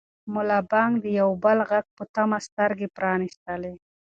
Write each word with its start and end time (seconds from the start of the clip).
ملا 0.33 0.59
بانګ 0.71 0.93
د 1.03 1.05
یو 1.19 1.29
بل 1.43 1.57
غږ 1.69 1.85
په 1.97 2.03
تمه 2.13 2.37
سترګې 2.47 2.87
پرانیستلې. 2.97 3.73